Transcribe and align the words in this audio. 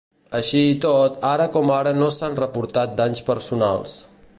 Així 0.37 0.61
i 0.69 0.77
tot, 0.85 1.19
ara 1.33 1.47
com 1.57 1.73
ara 1.75 1.93
no 2.01 2.09
s’han 2.19 2.41
reportat 2.43 2.97
danys 3.05 3.27
personals. 3.33 3.99